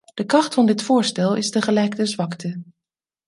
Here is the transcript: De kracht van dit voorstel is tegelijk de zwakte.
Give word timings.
De 0.13 0.25
kracht 0.25 0.53
van 0.53 0.65
dit 0.65 0.81
voorstel 0.81 1.35
is 1.35 1.49
tegelijk 1.49 1.95
de 1.95 2.05
zwakte. 2.05 2.61